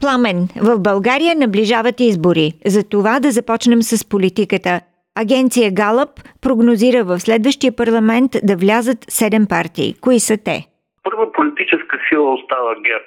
[0.00, 0.38] Пламен,
[0.68, 2.52] в България наближават избори.
[2.66, 4.80] За това да започнем с политиката.
[5.22, 6.12] Агенция Галъп
[6.42, 9.94] прогнозира в следващия парламент да влязат 7 партии.
[10.00, 10.56] Кои са те?
[11.02, 13.04] Първа политическа сила остава ГЕРБ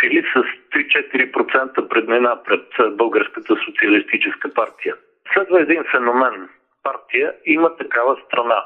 [0.00, 0.36] Фили с
[0.72, 4.94] 3-4% предмина пред Българската социалистическа партия.
[5.34, 6.48] Следва един феномен.
[6.82, 8.64] Партия има такава страна.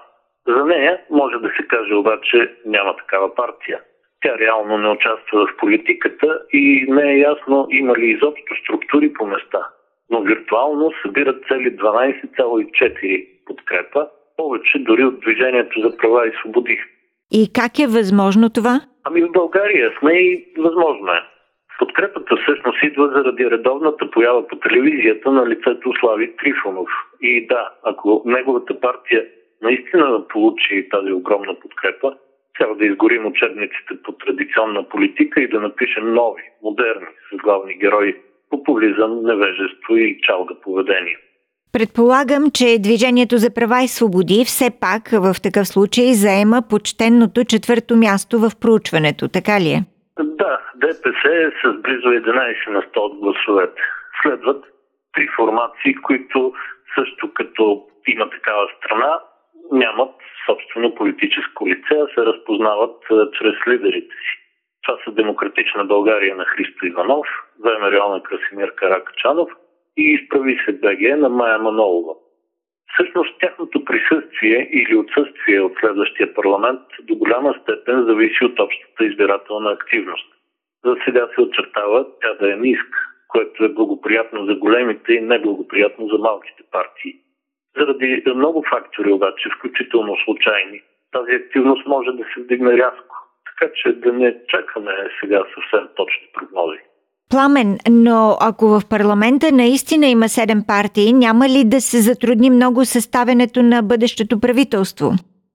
[0.48, 3.80] За нея може да се каже обаче няма такава партия.
[4.22, 9.26] Тя реално не участва в политиката и не е ясно има ли изобщо структури по
[9.26, 9.66] места.
[10.10, 16.80] Но виртуално събират цели 12,4 подкрепа, повече дори от Движението за права и свободи.
[17.32, 18.80] И как е възможно това?
[19.04, 21.20] Ами в България сме и възможно е.
[21.78, 26.88] Подкрепата всъщност идва заради редовната поява по телевизията на лицето Слави Трифонов.
[27.20, 29.26] И да, ако неговата партия
[29.62, 32.16] наистина получи тази огромна подкрепа,
[32.58, 38.16] трябва да изгорим учебниците по традиционна политика и да напишем нови, модерни, с главни герои
[38.50, 41.18] популизъм, невежество и чалга поведение.
[41.72, 47.96] Предполагам, че Движението за права и свободи все пак в такъв случай заема почтенното четвърто
[47.96, 49.80] място в проучването, така ли е?
[50.40, 53.82] Да, ДПС е с близо 11 на 100 от гласовете.
[54.22, 54.64] Следват
[55.14, 56.52] три формации, които
[56.94, 59.18] също като има такава страна,
[59.72, 60.14] нямат
[60.46, 62.96] собствено политическо лице, а се разпознават
[63.38, 64.40] чрез лидерите си.
[64.82, 67.26] Това са Демократична България на Христо Иванов,
[67.58, 69.50] ВМРО на Красимир Каракачанов
[69.96, 72.14] и Изправи се БГ на Майя Манолова.
[72.94, 79.70] Всъщност тяхното присъствие или отсъствие от следващия парламент до голяма степен зависи от общата избирателна
[79.70, 80.26] активност.
[80.84, 82.98] За сега се очертава тя да е ниска,
[83.28, 87.14] което е благоприятно за големите и неблагоприятно за малките партии.
[87.78, 90.80] Заради много фактори обаче, включително случайни,
[91.12, 93.16] тази активност може да се вдигне рязко.
[93.48, 96.78] Така че да не чакаме сега съвсем точни прогнози.
[97.30, 102.84] Пламен, но ако в парламента наистина има седем партии, няма ли да се затрудни много
[102.84, 105.06] съставянето на бъдещето правителство?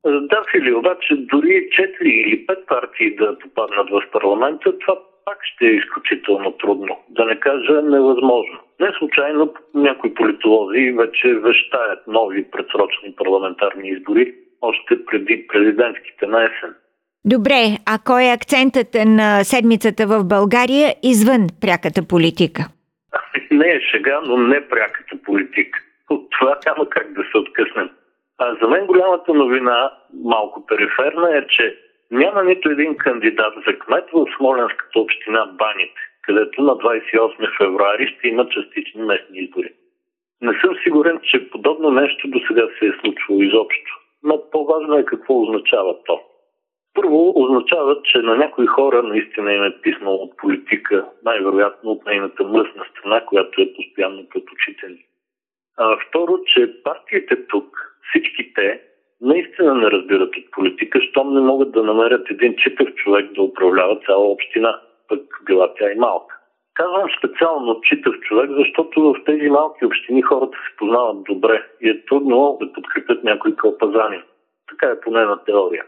[0.05, 4.95] Да, Фили, обаче дори 4 или 5 партии да попаднат в парламента, това
[5.25, 6.99] пак ще е изключително трудно.
[7.09, 8.59] Да не кажа невъзможно.
[8.79, 16.75] Не случайно някои политолози вече вещаят нови предсрочни парламентарни избори още преди президентските на есен.
[17.25, 22.63] Добре, а кой е акцентът на седмицата в България извън пряката политика?
[23.51, 25.79] Не е шега, но не пряката политика.
[26.09, 27.89] От това няма как да се откъснем.
[28.37, 29.91] А за мен голямата новина,
[30.23, 31.77] малко периферна, е, че
[32.11, 38.27] няма нито един кандидат за кмет в Смоленската община Баните, където на 28 февруари ще
[38.27, 39.73] има частични местни избори.
[40.41, 43.91] Не съм сигурен, че подобно нещо до сега се е случвало изобщо,
[44.23, 46.21] но по-важно е какво означава то.
[46.93, 52.43] Първо означава, че на някои хора наистина им е писнало от политика, най-вероятно от нейната
[52.43, 55.05] мръсна страна, която е постоянно пред очите ни.
[55.77, 58.81] А второ, че партиите тук, всички те,
[59.21, 63.99] наистина не разбират от политика, щом не могат да намерят един читав човек да управлява
[64.05, 66.35] цяла община, пък била тя и малка.
[66.73, 72.05] Казвам специално читав човек, защото в тези малки общини хората се познават добре и е
[72.05, 74.21] трудно да подкрепят някои кълпазани.
[74.69, 75.85] Така е поне на теория.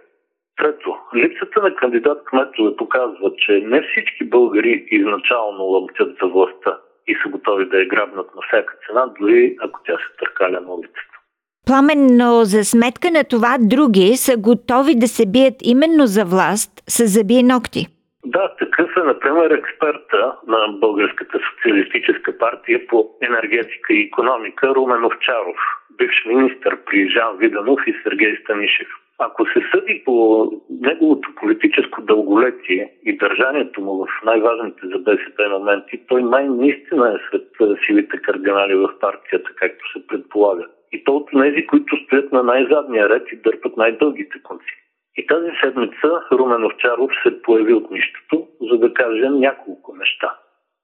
[0.58, 6.78] Трето, липсата на кандидат кметове показва, че не всички българи изначално лъмтят за властта
[7.08, 10.74] и са готови да я грабнат на всяка цена, дори ако тя се търкаля на
[10.74, 11.18] улицата.
[11.66, 16.72] Пламен, но за сметка на това други са готови да се бият именно за власт
[16.88, 17.97] с забие ногти.
[18.26, 25.58] Да, такъв е, например, експерта на Българската социалистическа партия по енергетика и економика Румен Овчаров,
[25.98, 28.88] бивш министр при Жан Виданов и Сергей Станишев.
[29.20, 36.02] Ако се съди по неговото политическо дълголетие и държанието му в най-важните за БСП моменти,
[36.08, 40.66] той най-наистина е сред силите кардинали в партията, както се предполага.
[40.92, 44.87] И то от тези, които стоят на най-задния ред и дърпат най-дългите конци.
[45.18, 50.32] И тази седмица Румен Овчаров се появи от нищото, за да каже няколко неща.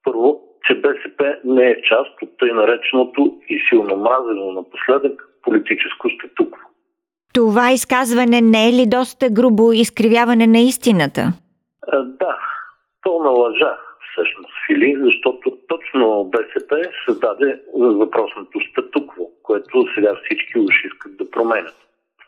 [0.04, 6.62] Първо, че БСП не е част от тъй нареченото и силно мразено напоследък политическо статукво.
[7.34, 11.22] Това изказване не е ли доста грубо изкривяване на истината?
[11.88, 12.38] А, да,
[13.04, 13.78] пълна лъжа
[14.12, 21.76] всъщност, Фили, защото точно БСП създаде въпросното статукво което сега всички уши искат да променят.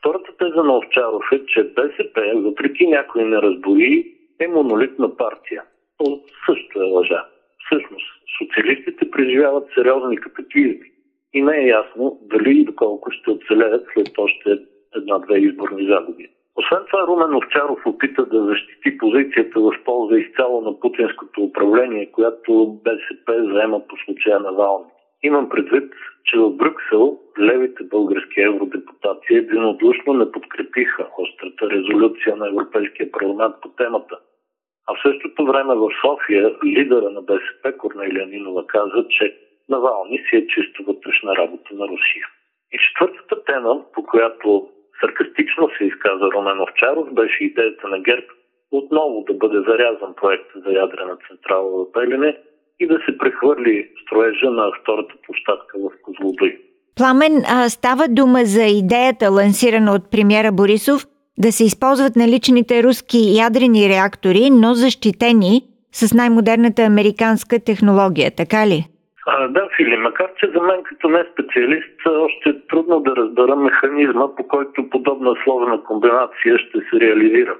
[0.05, 5.63] Втората теза на Овчаров е, че БСП, въпреки някои неразбори, е монолитна партия.
[5.97, 7.25] То също е лъжа.
[7.65, 8.05] Всъщност,
[8.37, 10.91] социалистите преживяват сериозни катаклизми
[11.33, 14.59] и не е ясно дали и доколко ще оцелеят след още
[14.95, 16.29] една-две изборни загуби.
[16.55, 22.79] Освен това, Румен Овчаров опита да защити позицията в полза изцяло на путинското управление, която
[22.83, 24.91] БСП заема по случая на Вални.
[25.23, 25.93] Имам предвид,
[26.25, 33.69] че в Брюксел левите български евродепутати единодушно не подкрепиха острата резолюция на Европейския парламент по
[33.69, 34.19] темата.
[34.87, 39.37] А в същото време в София лидера на БСП Корнелия Нинова каза, че
[39.69, 42.25] Навални си е чисто вътрешна работа на Русия.
[42.71, 44.69] И четвъртата тема, по която
[45.01, 48.25] саркастично се изказа Румен Овчаров, беше идеята на ГЕРБ
[48.71, 52.37] отново да бъде зарязан проект за ядрена централа в Белене
[52.79, 56.57] и да се прехвърли строежа на втората площадка в Козлодуй.
[56.95, 61.05] Пламен, а, става дума за идеята, лансирана от премьера Борисов,
[61.37, 65.61] да се използват наличните руски ядрени реактори, но защитени
[65.91, 68.79] с най-модерната американска технология, така ли?
[69.27, 73.55] А, да, Фили, макар че за мен като не специалист още е трудно да разбера
[73.55, 77.55] механизма, по който подобна сложна комбинация ще се реализира.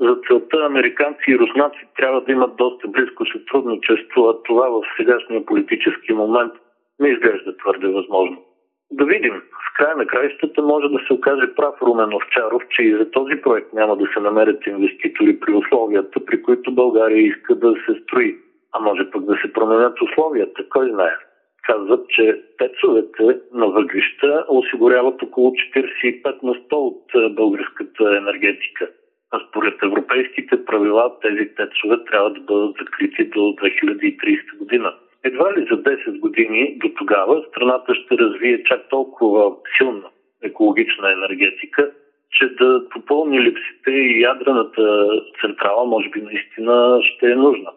[0.00, 5.46] За целта американци и руснаци трябва да имат доста близко сътрудничество, а това в сегашния
[5.46, 6.52] политически момент
[7.00, 8.44] не изглежда твърде възможно.
[8.92, 9.34] Да видим.
[9.34, 13.36] В края на краищата може да се окаже прав Румен Овчаров, че и за този
[13.42, 18.36] проект няма да се намерят инвеститори при условията, при които България иска да се строи.
[18.72, 21.16] А може пък да се променят условията, кой знае.
[21.62, 28.88] Казват, че тецовете на въглища осигуряват около 45 на 100 от българската енергетика.
[29.34, 34.94] А според европейските правила тези тецове трябва да бъдат закрити до 2030 година.
[35.24, 40.08] Едва ли за 10 години до тогава страната ще развие чак толкова силна
[40.42, 41.90] екологична енергетика,
[42.30, 45.08] че да попълни липсите и ядрената
[45.40, 47.70] централа може би наистина ще е нужна.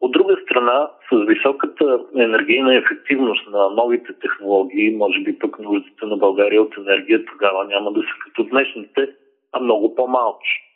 [0.00, 6.16] От друга страна, с високата енергийна ефективност на новите технологии, може би пък нуждите на
[6.16, 9.08] България от енергия тогава няма да са като днешните,
[9.52, 10.67] а много по-малки.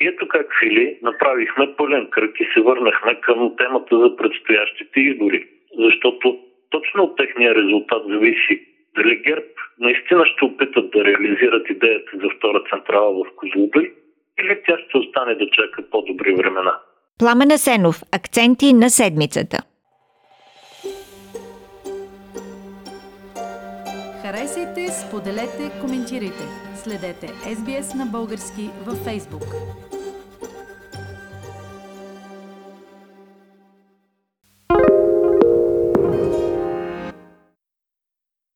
[0.00, 5.48] И ето как, Фили, направихме пълен кръг и се върнахме към темата за предстоящите избори.
[5.78, 6.38] Защото
[6.70, 8.66] точно от техния резултат зависи
[8.96, 9.46] дали ГЕРБ
[9.80, 13.92] наистина ще опитат да реализират идеята за втора централа в Козлодуй
[14.40, 16.78] или тя ще остане да чака по-добри времена.
[17.18, 17.96] Пламена Сенов.
[18.12, 19.58] Акценти на седмицата.
[24.22, 26.44] Харесайте, споделете, коментирайте.
[26.76, 29.87] Следете SBS на български във Facebook.